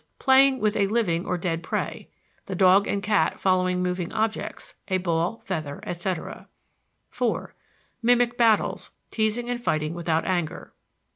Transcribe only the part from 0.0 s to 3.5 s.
playing with a living or dead prey: the dog and cat